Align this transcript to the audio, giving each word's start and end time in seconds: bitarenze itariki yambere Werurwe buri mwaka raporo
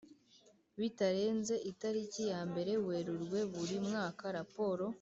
bitarenze 0.79 1.55
itariki 1.71 2.21
yambere 2.31 2.71
Werurwe 2.85 3.39
buri 3.53 3.75
mwaka 3.87 4.25
raporo 4.37 4.85